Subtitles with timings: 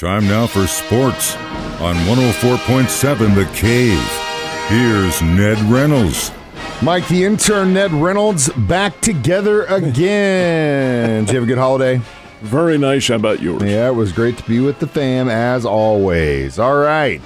[0.00, 1.36] Time now for sports
[1.78, 4.00] on 104.7 The Cave.
[4.68, 6.32] Here's Ned Reynolds.
[6.80, 11.26] Mike, the intern, Ned Reynolds, back together again.
[11.26, 12.00] Did you have a good holiday?
[12.40, 13.08] Very nice.
[13.08, 13.62] How about yours?
[13.62, 16.58] Yeah, it was great to be with the fam as always.
[16.58, 17.20] All right.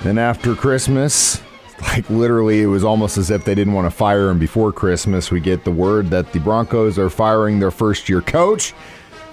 [0.00, 1.42] Then after Christmas,
[1.82, 5.30] like literally, it was almost as if they didn't want to fire him before Christmas.
[5.30, 8.72] We get the word that the Broncos are firing their first year coach.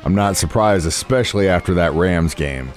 [0.05, 2.71] I'm not surprised, especially after that Rams game.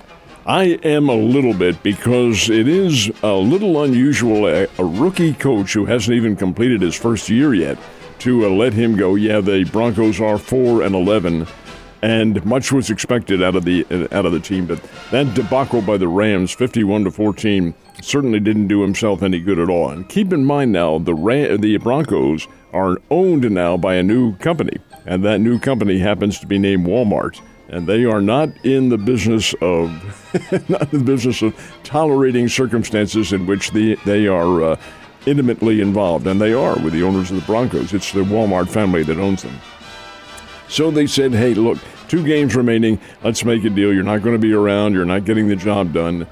[0.46, 4.46] I am a little bit because it is a little unusual.
[4.46, 7.78] A, a rookie coach who hasn't even completed his first year yet
[8.20, 9.16] to uh, let him go.
[9.16, 11.48] Yeah, the Broncos are four and eleven,
[12.00, 14.66] and much was expected out of the uh, out of the team.
[14.66, 14.80] But
[15.10, 19.68] that debacle by the Rams, fifty-one to fourteen, certainly didn't do himself any good at
[19.68, 19.90] all.
[19.90, 24.78] And keep in mind now, the the Broncos are owned now by a new company,
[25.06, 28.98] and that new company happens to be named Walmart and they are not in the
[28.98, 29.90] business of
[30.68, 34.76] not in the business of tolerating circumstances in which the, they are uh,
[35.26, 37.92] intimately involved, and they are with the owners of the Broncos.
[37.92, 39.58] It's the Walmart family that owns them.
[40.68, 43.00] So they said, "Hey, look, two games remaining.
[43.22, 43.92] Let's make a deal.
[43.92, 44.94] You're not going to be around.
[44.94, 46.26] You're not getting the job done."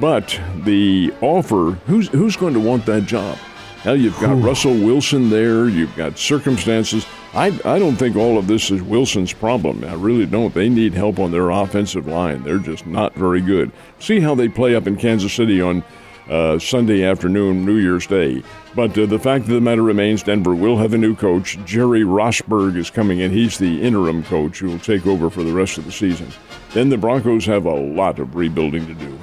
[0.00, 3.38] But the offer, who's who's going to want that job?
[3.82, 5.68] Hell, you've got Russell Wilson there.
[5.68, 7.06] You've got circumstances.
[7.32, 9.84] I, I don't think all of this is Wilson's problem.
[9.84, 10.52] I really don't.
[10.52, 12.42] They need help on their offensive line.
[12.42, 13.70] They're just not very good.
[14.00, 15.84] See how they play up in Kansas City on
[16.28, 18.42] uh, Sunday afternoon, New Year's Day.
[18.74, 21.58] But uh, the fact of the matter remains Denver will have a new coach.
[21.64, 23.30] Jerry Rosburg is coming in.
[23.30, 26.28] He's the interim coach who will take over for the rest of the season.
[26.74, 29.17] Then the Broncos have a lot of rebuilding to do.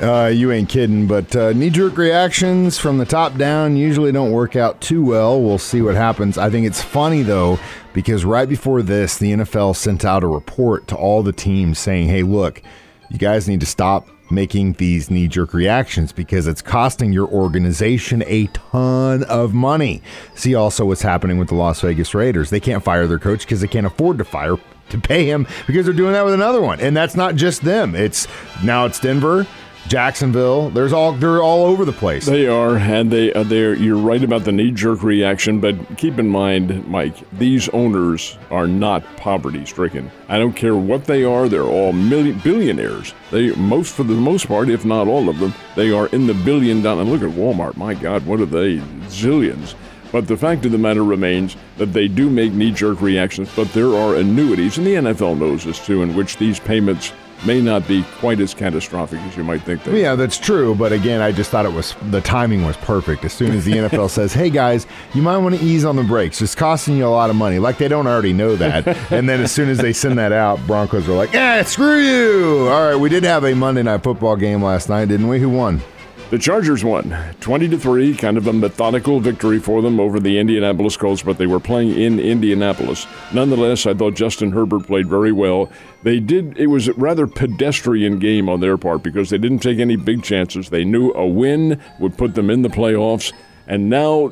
[0.00, 4.32] Uh, you ain't kidding, but uh, knee jerk reactions from the top down usually don't
[4.32, 5.42] work out too well.
[5.42, 6.38] We'll see what happens.
[6.38, 7.58] I think it's funny, though,
[7.92, 12.08] because right before this, the NFL sent out a report to all the teams saying,
[12.08, 12.62] hey, look,
[13.10, 18.22] you guys need to stop making these knee jerk reactions because it's costing your organization
[18.26, 20.00] a ton of money.
[20.34, 22.48] See also what's happening with the Las Vegas Raiders.
[22.48, 24.56] They can't fire their coach because they can't afford to fire
[24.88, 26.80] to pay him because they're doing that with another one.
[26.80, 27.94] And that's not just them.
[27.94, 28.26] It's
[28.64, 29.46] now it's Denver.
[29.88, 30.70] Jacksonville.
[30.70, 32.26] There's all they're all over the place.
[32.26, 33.74] They are, and they uh, are there.
[33.74, 39.04] You're right about the knee-jerk reaction, but keep in mind, Mike, these owners are not
[39.16, 40.10] poverty-stricken.
[40.28, 43.14] I don't care what they are; they're all million billionaires.
[43.30, 46.34] They most, for the most part, if not all of them, they are in the
[46.34, 47.04] billion dollar.
[47.04, 47.76] Look at Walmart.
[47.76, 48.78] My God, what are they?
[49.08, 49.74] Zillions.
[50.12, 53.72] But the fact of the matter remains that they do make knee jerk reactions, but
[53.72, 57.12] there are annuities, and the NFL knows this too, in which these payments
[57.46, 59.82] may not be quite as catastrophic as you might think.
[59.84, 60.74] They yeah, that's true.
[60.74, 63.24] But again, I just thought it was the timing was perfect.
[63.24, 66.02] As soon as the NFL says, "Hey guys, you might want to ease on the
[66.04, 66.40] brakes.
[66.42, 68.86] It's costing you a lot of money," like they don't already know that.
[69.10, 72.68] and then as soon as they send that out, Broncos are like, "Yeah, screw you!"
[72.68, 75.38] All right, we did have a Monday night football game last night, didn't we?
[75.40, 75.80] Who won?
[76.30, 80.38] The Chargers won 20 to 3, kind of a methodical victory for them over the
[80.38, 83.08] Indianapolis Colts, but they were playing in Indianapolis.
[83.34, 85.72] Nonetheless, I thought Justin Herbert played very well.
[86.04, 89.80] They did it was a rather pedestrian game on their part because they didn't take
[89.80, 90.70] any big chances.
[90.70, 93.32] They knew a win would put them in the playoffs.
[93.66, 94.30] And now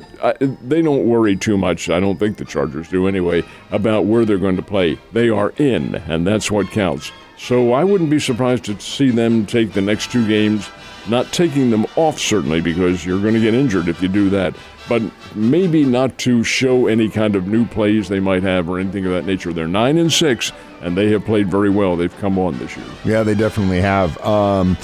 [0.61, 4.37] they don't worry too much, I don't think the Chargers do anyway, about where they're
[4.37, 4.97] going to play.
[5.11, 7.11] They are in, and that's what counts.
[7.39, 10.69] So I wouldn't be surprised to see them take the next two games
[11.07, 14.53] not taking them off, certainly, because you're going to get injured if you do that,
[14.87, 15.01] but
[15.33, 19.13] maybe not to show any kind of new plays they might have or anything of
[19.13, 19.53] that nature.
[19.53, 20.51] They're 9 and 6,
[20.81, 21.95] and they have played very well.
[21.95, 22.85] They've come on this year.
[23.05, 24.17] Yeah, they definitely have.
[24.19, 24.77] Um,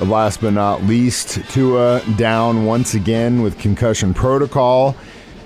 [0.00, 4.96] last but not least, Tua down once again with concussion protocol.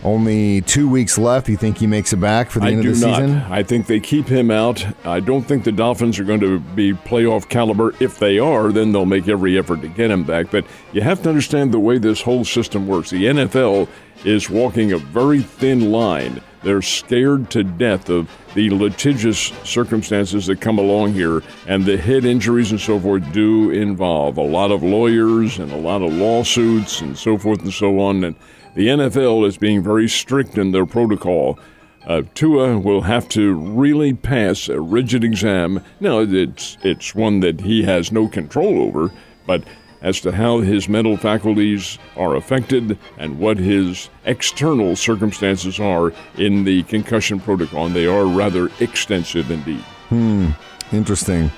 [0.05, 1.49] Only two weeks left.
[1.49, 3.17] You think he makes it back for the I end of the not.
[3.21, 3.37] season?
[3.51, 4.85] I think they keep him out.
[5.07, 7.95] I don't think the Dolphins are going to be playoff caliber.
[8.01, 10.51] If they are, then they'll make every effort to get him back.
[10.51, 13.09] But you have to understand the way this whole system works.
[13.11, 13.89] The NFL
[14.27, 16.43] is walking a very thin line.
[16.65, 22.25] They're scared to death of the litigious circumstances that come along here, and the head
[22.25, 27.03] injuries and so forth do involve a lot of lawyers and a lot of lawsuits
[27.03, 28.25] and so forth and so on.
[28.25, 28.35] And
[28.75, 31.59] the NFL is being very strict in their protocol.
[32.07, 35.83] Uh, Tua will have to really pass a rigid exam.
[36.01, 39.11] Now, it's it's one that he has no control over,
[39.47, 39.65] but
[40.03, 46.65] as to how his mental faculties are affected and what his external circumstances are in
[46.65, 49.85] the concussion protocol, and they are rather extensive indeed.
[50.09, 50.51] Hmm.
[50.93, 51.51] Interesting.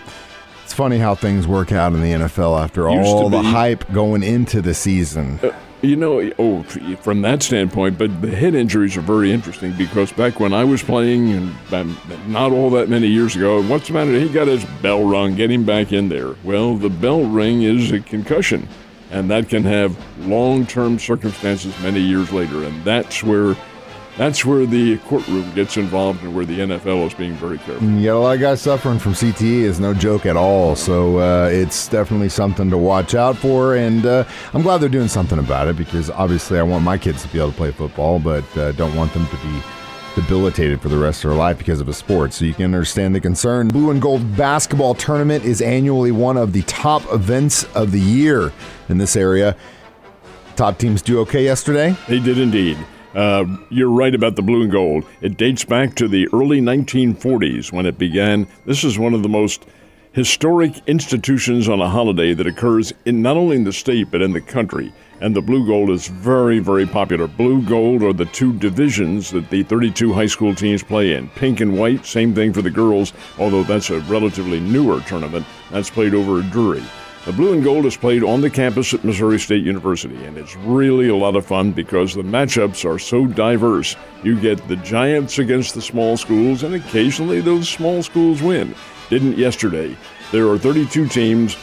[0.65, 4.61] It's funny how things work out in the NFL after all the hype going into
[4.61, 5.39] the season.
[5.43, 5.53] Uh,
[5.87, 6.63] you know, oh,
[6.97, 10.83] from that standpoint, but the head injuries are very interesting because back when I was
[10.83, 11.55] playing, and
[12.29, 14.13] not all that many years ago, what's the matter?
[14.19, 16.35] He got his bell rung, get him back in there.
[16.45, 18.69] Well, the bell ring is a concussion,
[19.11, 19.97] and that can have
[20.27, 23.57] long term circumstances many years later, and that's where
[24.17, 27.87] that's where the courtroom gets involved and where the NFL is being very careful.
[27.87, 30.75] You got a lot of guys suffering from CTE is no joke at all.
[30.75, 33.77] So uh, it's definitely something to watch out for.
[33.77, 34.25] And uh,
[34.55, 37.39] I'm glad they're doing something about it because obviously I want my kids to be
[37.39, 39.63] able to play football, but uh, don't want them to be
[40.15, 42.33] debilitated for the rest of their life because of a sport.
[42.33, 43.69] So you can understand the concern.
[43.69, 48.51] Blue and Gold Basketball Tournament is annually one of the top events of the year
[48.89, 49.55] in this area.
[50.57, 51.95] Top teams do okay yesterday.
[52.09, 52.79] They did indeed.
[53.17, 55.03] Uh, you're right about the blue and gold.
[55.23, 58.47] It dates back to the early 1940s when it began.
[58.67, 59.65] This is one of the most
[60.13, 64.35] historic institutions on a holiday that occurs in not only in the state but in
[64.35, 64.93] the country.
[65.23, 67.27] And the blue gold is very, very popular.
[67.27, 71.31] Blue gold are the two divisions that the 32 high school teams play in.
[71.31, 75.47] Pink and white, same thing for the girls, although that's a relatively newer tournament.
[75.71, 76.85] That's played over at Drury.
[77.27, 80.55] The blue and gold is played on the campus at Missouri State University, and it's
[80.59, 83.97] really a lot of fun because the matchups are so diverse.
[84.23, 88.77] You get the giants against the small schools, and occasionally those small schools win.
[89.11, 89.97] Didn't yesterday.
[90.31, 91.57] There are 32 teams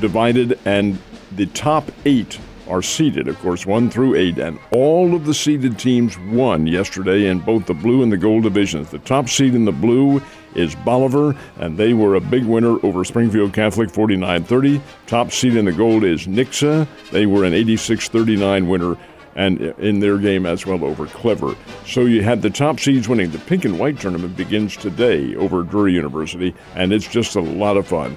[0.00, 0.98] divided, and
[1.32, 5.78] the top eight are seeded, of course, one through eight, and all of the seeded
[5.78, 8.90] teams won yesterday in both the blue and the gold divisions.
[8.90, 10.22] The top seed in the blue
[10.54, 14.80] is Bolivar, and they were a big winner over Springfield Catholic 49 30.
[15.06, 16.86] Top seed in the gold is Nixa.
[17.10, 18.96] They were an 86 39 winner
[19.36, 21.54] and in their game as well over Clever.
[21.86, 23.30] So you had the top seeds winning.
[23.30, 27.76] The pink and white tournament begins today over Drury University, and it's just a lot
[27.76, 28.16] of fun.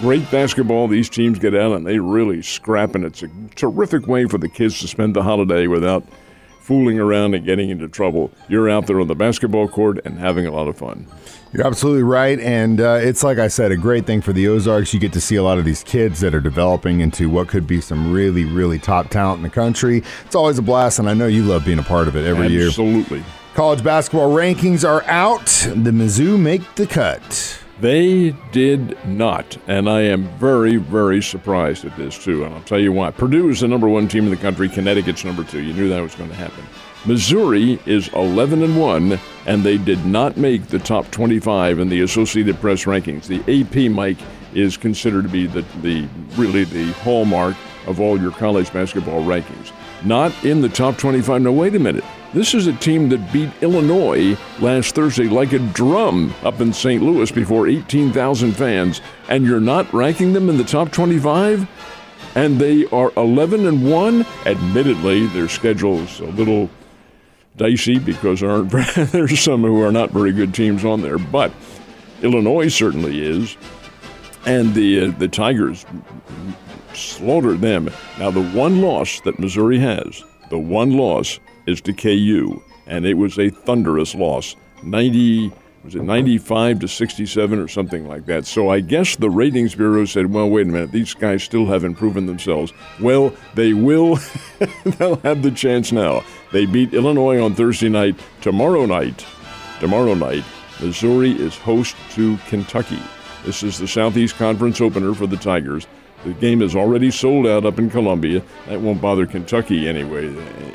[0.00, 0.88] Great basketball.
[0.88, 4.48] These teams get out and they really scrap, and it's a terrific way for the
[4.48, 6.04] kids to spend the holiday without
[6.62, 8.30] fooling around and getting into trouble.
[8.48, 11.06] You're out there on the basketball court and having a lot of fun.
[11.52, 12.38] You're absolutely right.
[12.40, 14.94] And uh, it's like I said, a great thing for the Ozarks.
[14.94, 17.66] You get to see a lot of these kids that are developing into what could
[17.66, 20.02] be some really, really top talent in the country.
[20.24, 22.46] It's always a blast, and I know you love being a part of it every
[22.46, 22.56] Absolutely.
[22.56, 22.68] year.
[22.68, 23.24] Absolutely.
[23.54, 25.44] College basketball rankings are out.
[25.44, 27.61] The Mizzou make the cut.
[27.80, 32.44] They did not, and I am very, very surprised at this too.
[32.44, 33.10] And I'll tell you why.
[33.10, 34.68] Purdue is the number one team in the country.
[34.68, 35.60] Connecticut's number two.
[35.60, 36.64] You knew that was going to happen.
[37.04, 42.02] Missouri is 11 and 1 and they did not make the top 25 in the
[42.02, 43.26] Associated Press rankings.
[43.26, 44.18] The AP Mike
[44.54, 47.56] is considered to be the, the really the hallmark
[47.88, 49.72] of all your college basketball rankings.
[50.04, 51.42] Not in the top 25.
[51.42, 52.04] No, wait a minute.
[52.34, 57.02] This is a team that beat Illinois last Thursday like a drum up in St.
[57.02, 61.68] Louis before 18,000 fans, and you're not ranking them in the top 25?
[62.34, 64.24] And they are 11 and 1.
[64.46, 66.70] Admittedly, their schedule's a little
[67.56, 68.62] dicey because there
[69.06, 71.52] there's some who are not very good teams on there, but
[72.22, 73.58] Illinois certainly is,
[74.46, 75.84] and the uh, the Tigers
[76.94, 77.90] slaughtered them.
[78.18, 83.14] Now the one loss that Missouri has, the one loss is to KU, and it
[83.14, 85.50] was a thunderous loss, ninety.
[85.82, 88.46] Was it 95 to 67 or something like that?
[88.46, 91.96] So I guess the ratings bureau said, well, wait a minute, these guys still haven't
[91.96, 92.72] proven themselves.
[93.00, 94.20] Well, they will.
[94.84, 96.22] They'll have the chance now.
[96.52, 98.14] They beat Illinois on Thursday night.
[98.42, 99.26] Tomorrow night,
[99.80, 100.44] tomorrow night,
[100.80, 103.02] Missouri is host to Kentucky.
[103.44, 105.88] This is the Southeast Conference opener for the Tigers.
[106.24, 108.42] The game is already sold out up in Columbia.
[108.68, 110.26] That won't bother Kentucky anyway,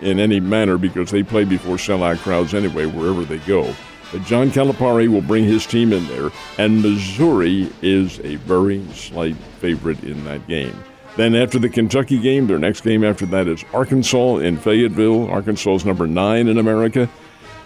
[0.02, 3.74] in any manner, because they play before sellout crowds anyway, wherever they go.
[4.12, 9.36] But John Calipari will bring his team in there, and Missouri is a very slight
[9.60, 10.76] favorite in that game.
[11.18, 15.30] Then after the Kentucky game, their next game after that is Arkansas in Fayetteville.
[15.30, 17.10] Arkansas is number nine in America.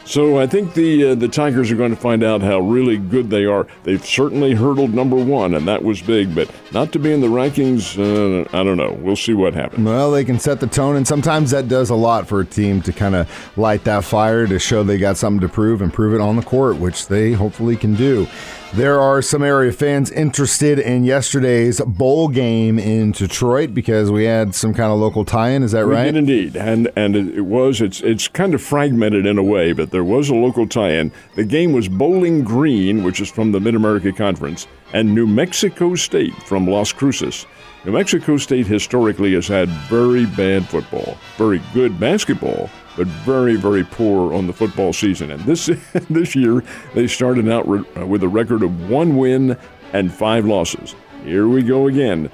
[0.06, 3.30] So I think the uh, the Tigers are going to find out how really good
[3.30, 3.68] they are.
[3.84, 7.28] They've certainly hurdled number one, and that was big, but not to be in the
[7.28, 7.98] rankings.
[7.98, 8.98] Uh, I don't know.
[9.00, 9.86] We'll see what happens.
[9.86, 12.82] Well, they can set the tone, and sometimes that does a lot for a team
[12.82, 16.14] to kind of light that fire to show they got something to prove and prove
[16.14, 18.28] it on the court, which they hopefully can do.
[18.74, 24.56] There are some area fans interested in yesterday's bowl game in Detroit because we had
[24.56, 25.62] some kind of local tie-in.
[25.62, 26.06] Is that we right?
[26.06, 29.92] did indeed, and and it was it's it's kind of fragmented in a way, but
[29.92, 31.12] there was a local tie-in.
[31.36, 35.96] The game was Bowling Green, which is from the Mid America Conference, and New Mexico
[35.96, 37.46] State from Las Cruces.
[37.86, 43.84] New Mexico State historically has had very bad football, very good basketball, but very, very
[43.84, 45.32] poor on the football season.
[45.32, 45.66] And this
[46.10, 49.58] this year, they started out re- uh, with a record of one win
[49.94, 50.96] and five losses.
[51.24, 52.30] Here we go again.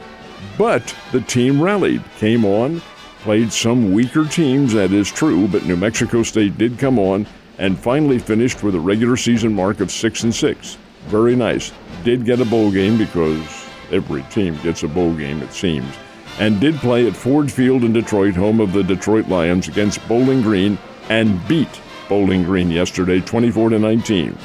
[0.58, 2.82] But the team rallied, came on,
[3.20, 7.78] played some weaker teams, that is true, but New Mexico State did come on and
[7.78, 10.78] finally finished with a regular season mark of 6 and 6.
[11.06, 11.72] Very nice.
[12.04, 15.96] Did get a bowl game because every team gets a bowl game, it seems.
[16.40, 20.42] And did play at Ford Field in Detroit, home of the Detroit Lions, against Bowling
[20.42, 20.78] Green,
[21.10, 24.38] and beat Bowling Green yesterday, 24 to 19.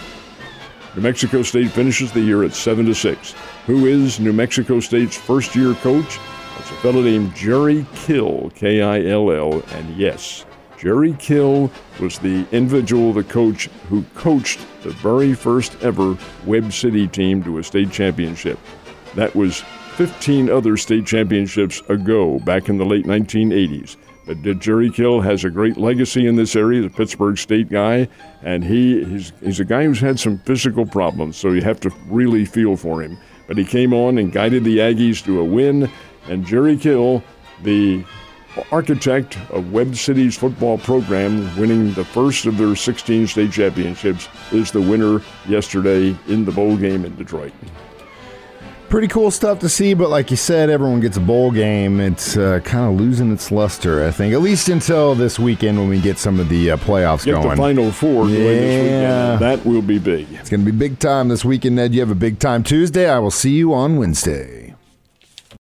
[0.95, 3.35] New Mexico State finishes the year at 7 to 6.
[3.67, 6.19] Who is New Mexico State's first year coach?
[6.59, 10.45] It's a fellow named Jerry Kill, K I L L, and yes,
[10.83, 11.71] Jerry Kill
[12.01, 17.59] was the individual, the coach, who coached the very first ever Webb City team to
[17.59, 18.59] a state championship.
[19.15, 19.61] That was
[19.95, 23.97] 15 other state championships ago, back in the late 1980s.
[24.27, 26.83] But Jerry Kill has a great legacy in this area.
[26.83, 28.09] He's a Pittsburg State guy,
[28.43, 31.91] and he he's, he's a guy who's had some physical problems, so you have to
[32.09, 33.17] really feel for him.
[33.47, 35.89] But he came on and guided the Aggies to a win,
[36.29, 37.23] and Jerry Kill,
[37.63, 38.05] the
[38.71, 44.71] architect of Webb City's football program, winning the first of their 16 state championships, is
[44.71, 47.53] the winner yesterday in the bowl game in Detroit
[48.93, 49.95] pretty cool stuff to see.
[49.95, 51.99] But like you said, everyone gets a bowl game.
[51.99, 55.89] It's uh, kind of losing its luster, I think, at least until this weekend when
[55.89, 57.49] we get some of the uh, playoffs get going.
[57.49, 58.37] the Final Four yeah.
[58.37, 59.41] this weekend.
[59.41, 60.31] That will be big.
[60.33, 61.95] It's going to be big time this weekend, Ned.
[61.95, 63.09] You have a big time Tuesday.
[63.09, 64.72] I will see you on Wednesday.